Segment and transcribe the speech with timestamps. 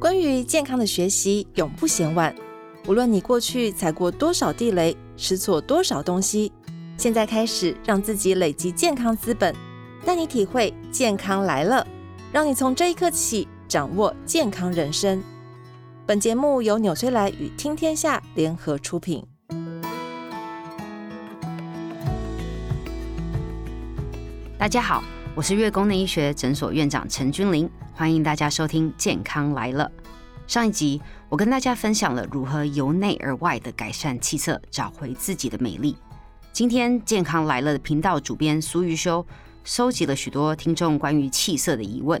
[0.00, 2.34] 关于健康的学习永不嫌晚。
[2.88, 6.50] 无论你过去踩过多少地雷，吃错多少东西，
[6.96, 9.54] 现在开始让自己累积健康资本，
[10.02, 11.86] 带你体会健康来了，
[12.32, 15.22] 让你从这一刻起掌握健康人生。
[16.06, 19.22] 本节目由纽崔莱与听天下联合出品。
[24.56, 25.04] 大家好，
[25.40, 29.90] 我是月宫内医学诊所院长陈君玲，欢迎大家收听《健康来了》。
[30.46, 35.96] 上一集，我跟大家分享了如何由内而外的改善气色，找回自己的美丽。
[36.52, 39.26] 今天健康来了的频道主编苏玉修
[39.64, 42.20] 收集了许多听众关于气色的疑问，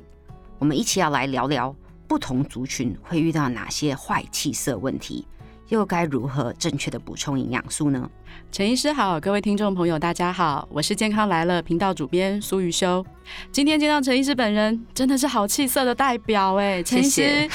[0.58, 1.76] 我们一起要来聊聊
[2.08, 5.26] 不同族群会遇到哪些坏气色问题。
[5.70, 8.10] 又该如何正确的补充营养素呢？
[8.50, 13.04] 陈医师好，各位听众朋友，大家好，我是健康来了频道主编苏瑜修。
[13.52, 17.48] 今天见到陈医师本人，真的是好气色的代表哎，陈医师，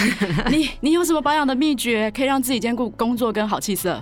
[0.50, 4.02] 你 你有什么保养的秘诀，可以让自己兼顾工作跟好气色？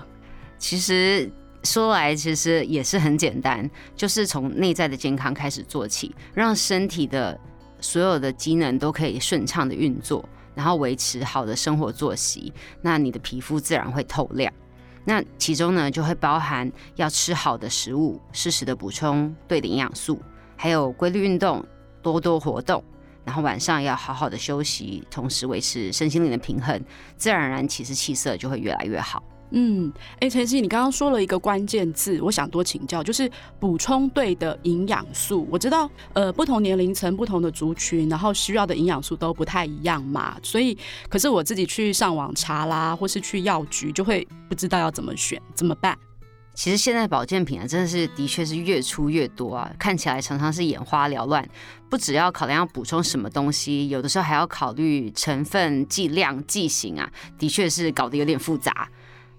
[0.60, 1.28] 其实
[1.64, 7.36] 说来，其实也是很简单，就是从内在的健康开始做起，让身体的
[7.80, 10.24] 所有的机能都可以顺畅的运作。
[10.56, 14.52] 然后维持好的生活作息，那你的皮肤自然会透亮。
[15.06, 20.22] 那其中呢，就会包含要吃好的食物，适时的补充对的营养素，
[20.56, 21.66] 还有规律运动，
[22.02, 22.84] 多多活动。
[23.26, 26.82] 然后晚上要好好的休息，同时维持身心灵的平衡，
[27.16, 29.24] 自然而然其实气色就会越来越好。
[29.56, 35.48] 嗯，哎，陈曦，你刚刚说了一个关键字，我想多请教，就是补充对的营养素。
[35.52, 40.36] 我知道，呃，不同年龄层、不同的族群，然后需要的营养素都不太一样嘛。
[40.42, 40.76] 所以，
[41.08, 45.96] 可是我自己去上网查啦，或是去药局，就会不知道要怎么选，怎么办？
[46.56, 51.48] 其实现在保健品啊，真的是的确是越出越多啊，看起来常常是眼花缭乱。
[51.90, 58.90] 不只要考量要补充什么东西，有的时候还要考虑成分、剂量、剂型啊，的确是搞得有点复杂。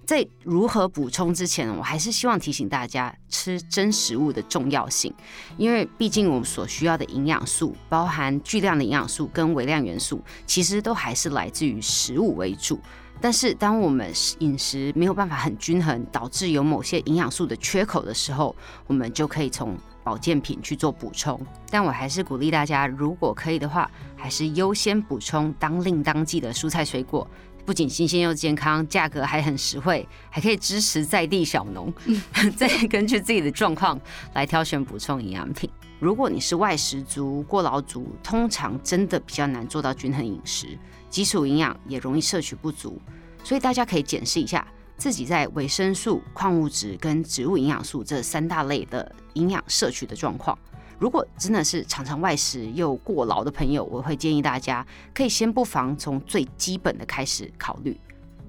[0.06, 5.12] 在如何补充之前，我还是希望提醒大家吃真食物的重要性，
[5.56, 12.79] 因为毕竟我们所需要的营养素，包含巨量的营养素跟微量元素，其实都还是来自于食物为主。
[13.20, 18.55] 但是当我们饮食没有办法很均衡，导致有某些营养素的缺口的时候，
[18.86, 21.40] 我们就可以从保健品去做补充。
[21.70, 27.27] 但我还是鼓励大家，如果可以的话，还是优先补充当令当季的蔬菜水果。
[27.64, 31.92] 不仅新鲜又健康，价格还很实惠，还可以支持在地小农，
[32.57, 33.98] 再根据自己的状况
[34.35, 35.69] 来挑选补充营养品。
[35.98, 43.01] 如果你是外食族、过劳族，通常真的比较难做到均衡饮食，基础营养也容易摄取不足。
[43.42, 44.67] 所以大家可以检视一下
[44.98, 50.58] 自己在维生素、矿物质跟植物营养素这三大类的营养摄取的状况。
[50.98, 57.98] 如果真的是常常外食又过劳的朋友，我会建议大家可以先不妨从最基本的开始考虑，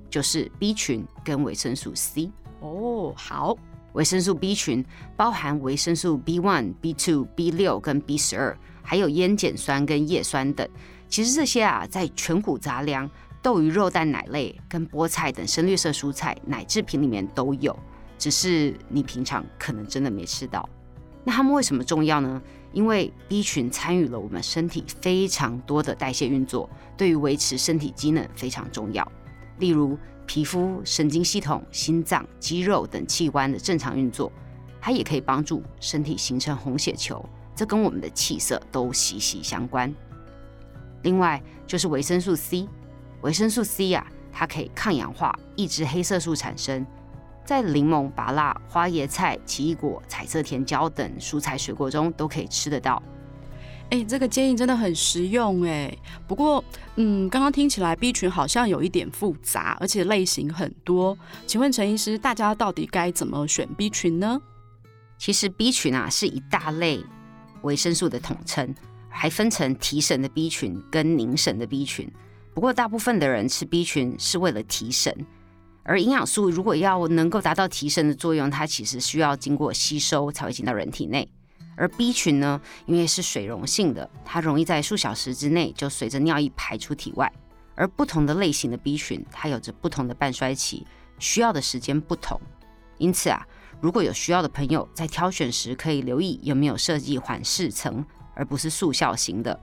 [0.09, 2.31] 就是 B 群跟维生素 C。
[2.61, 3.57] 哦，好，
[3.93, 4.83] 维生素 B 群
[5.15, 10.67] 包含维生素 B one、B two、B 六跟 B 十二，还有烟碱酸跟叶酸等。
[11.07, 13.09] 其实这些啊，在全谷杂粮、
[13.41, 17.77] 豆鱼肉蛋奶类跟菠菜等深绿色蔬菜奶制品里面都有，
[18.17, 20.67] 只是你平常可能真的没吃到。
[21.25, 22.41] 那它们为什么重要呢？
[22.71, 29.11] 因为 B 群参与了我们身体非常多的代谢运作，对于维持身体机能非常重要。
[29.59, 34.31] 例如皮肤、神经系统、心脏、肌肉等器官的正常运作，
[34.79, 39.91] 它也可以帮助身体形成红血球，这跟我们的气色都息息相关。
[41.03, 42.67] 另外就是维生素 C，
[43.21, 46.85] 维生素 C、啊，它可以抗氧化，抑制黑色素产生。
[47.45, 53.01] 在柠檬、芭辣、花椰菜、奇异果、彩色甜椒等蔬菜水果中都可以吃得到。
[53.91, 55.95] 哎，这个建议真的很实用哎。
[56.27, 56.63] 不过，
[56.95, 61.15] 嗯，刚刚听起来 B 群好像有一点复杂，而且类型很多。
[61.45, 64.41] 请问陈医师，大家到底该怎么选 B 群呢？
[65.19, 66.99] 其实 B 群啊是一大类
[67.61, 68.73] 维生素的统称，
[69.07, 72.11] 还分成提神的 B 群跟凝神的 B 群。
[72.55, 75.15] 不过，大部分的人吃 B 群是为了提神。
[75.87, 81.29] 而营养素如果要能够达到提升的作用，它其实需要经过吸收才会进到人体内。
[81.77, 87.31] 而 B 群呢，因为是水溶性的，它容易在数小时之内就随着尿液排出体外。
[87.75, 90.87] 而不同的类型的 B 群，它有着不同的半衰期，
[91.19, 92.39] 需要的时间不同。
[92.97, 93.45] 因此啊，
[93.79, 98.03] 如果有需要的朋友在挑选时，可以留意有没有设计缓释层，
[98.33, 99.59] 而不是速效型的。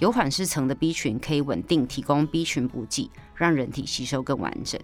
[0.00, 4.78] 有缓释层的 B 群可以稳定提供 B 群补给，让人体吸收更完整。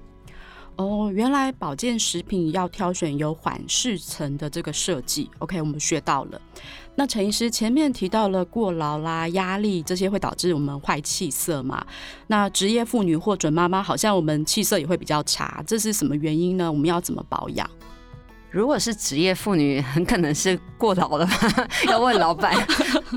[0.79, 5.29] 哦，原来保健食品要挑选有缓释层的这个设计。
[5.41, 6.41] OK，我们学到了。
[6.95, 11.85] 那陈医师前面提到了过劳啦、压力这些会导致我们坏气色嘛？
[12.29, 16.71] 那职业妇女或准妈妈好像我们气色也会比较差，这是什么原因呢？
[16.71, 17.69] 我们要怎么保养？
[18.51, 21.69] 如果是职业妇女，很可能是过劳了吧？
[21.87, 22.55] 要问老板。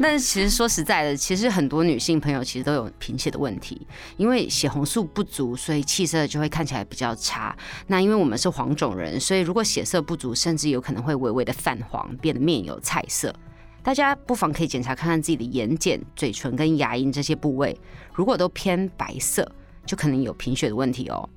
[0.02, 3.88] 但是其实说实在的，其实很多女性朋友其实都有贫血的问题，
[4.18, 7.56] 因为血红素不足，所以气色就会看起来比较差。
[7.88, 13.34] 那因为我们是黄种人，所以如果血色不足，甚至有可能会微微的泛黄，变得面有菜色。
[13.82, 17.76] 大家不妨可以检查看看自己的眼睑、嘴唇跟牙龈这些部位，
[18.14, 19.50] 如果都偏白色，
[19.86, 21.28] 就可能有贫血的问题哦。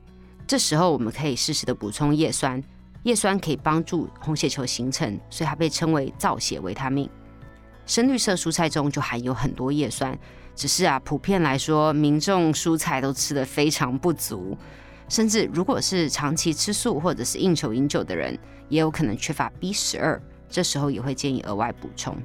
[0.46, 2.62] 这时候我们可以适时的补充叶酸。
[3.04, 7.08] 叶酸可以帮助红血球形成，所以它被称为造血维他命。
[7.86, 10.18] 深绿色蔬菜中就含有很多叶酸，
[10.56, 14.56] 只是啊，普遍来说，民众蔬菜都吃得非常不足，
[15.08, 18.38] 甚至如果是长期吃素或者是应酬饮酒的人，
[18.70, 22.16] 也有可能缺乏 B 十二，这时候也会建议额外补充。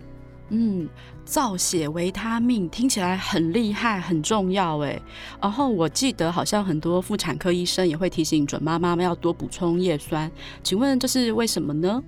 [0.49, 0.89] 嗯，
[1.25, 4.99] 造血维他命听起来很厉害，很重要哎。
[5.41, 10.31] 然后我记得好像很多妇产科医生也会提醒准妈妈们要多补充叶酸，
[10.63, 12.03] 请问这是为什么呢？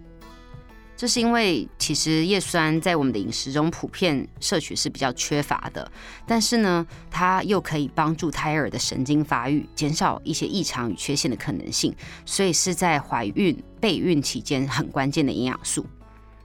[0.98, 5.92] 这是因为其实叶酸在我们的饮食中普遍摄取是比较缺乏的，
[6.28, 11.92] 但是呢，它又可以帮助胎儿的神经发育，减少一些异常与缺陷的可能性，
[12.24, 15.84] 所以是在怀孕备孕期间很关键的营养素。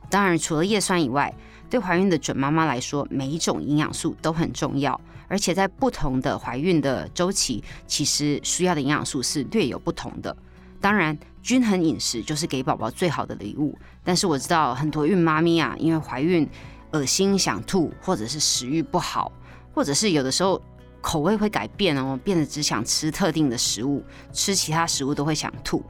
[0.08, 1.34] 当然，除了叶酸以外，
[1.68, 10.36] 对怀孕的准妈妈来说，每一种营养素都很重要，而且在不同的怀孕的周期，其实需要的营养素是略有不同的。
[10.80, 13.76] 当然，均衡饮食就是给宝宝最好的礼物。
[14.04, 16.48] 但是我知道很多孕妈咪啊，因为怀孕
[16.92, 19.32] 恶心想吐，或者是食欲不好，
[19.74, 20.60] 或者是有的时候
[21.00, 25.82] 口味会改变哦，变得只想吃特定的食物，吃其他食物都会想吐，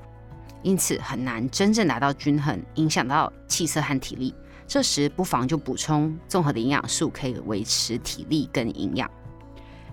[0.63, 4.35] 因此很难真正达到均衡，影响到气色和体力。
[4.67, 9.11] 这时不妨就补充综合的营养素，可以维持体力跟营养。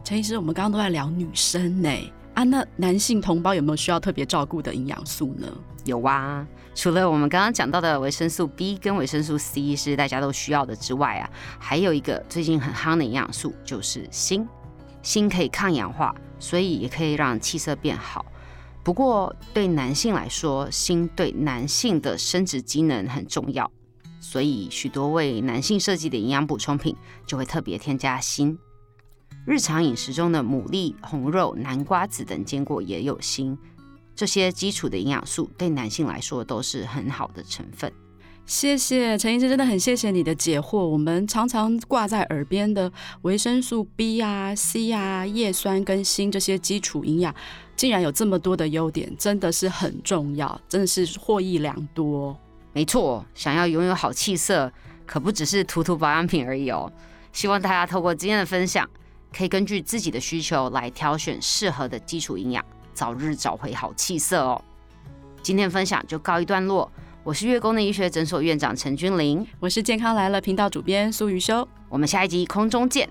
[0.03, 1.89] 陈医师，我们刚刚都在聊女生呢，
[2.33, 5.47] 啊，那男性同胞有没有需要特别照顾的营养素呢？
[5.85, 11.29] 有啊，除了我们刚刚讲到的维生素 B 跟维生素 C 是大家都需要的之外啊，
[11.59, 14.47] 还有一个最近很夯的营养素就是锌。
[15.01, 18.25] 锌可以抗氧化，所以也可以让气色变好。
[18.81, 23.69] 不过对男性来说，锌对男性的生殖机能很重要。
[24.23, 26.95] 所以，许多为男性设计的营养补充品
[27.27, 28.57] 就会特别添加锌。
[29.45, 33.57] 日常饮食中的牡蛎、红肉、南瓜子等坚果也有锌。
[34.15, 37.91] 这些基础的营养素对男性来说都是很好的成分。
[38.45, 40.77] 谢谢陈医师，真的很谢谢你的解惑。
[40.77, 42.91] 我们常常挂在耳边的
[43.23, 47.33] 维生素 B 啊、C 啊、叶酸跟锌这些基础营养，
[47.75, 52.37] 竟然有这么多的优点，真的是很重要，真的是获益良多。
[52.73, 54.71] 没错，想要拥有好气色，
[55.05, 56.91] 可不只是涂涂保养品而已哦。
[57.31, 58.87] 希望大家透过今天的分享，
[59.35, 64.61] 可以根据自己的需求来挑选适合的基础营养，早日找回好气色哦。
[65.41, 66.91] 今天分享就告一段落，
[67.23, 73.07] 我是月宫的医学诊所院长陈君玲，我是健康来了频道主编苏瑜修，我们下一集空中见，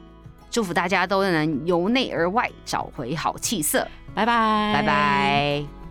[0.50, 5.81] 祝福大家都能由内而外找回好气色，拜拜，拜拜。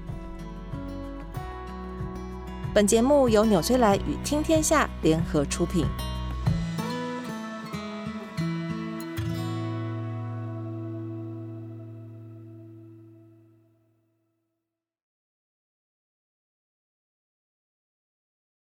[2.73, 5.85] 本节目由纽崔莱与听天下联合出品。